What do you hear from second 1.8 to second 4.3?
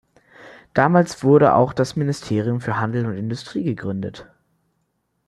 Ministerium für Handel und Industrie gegründet.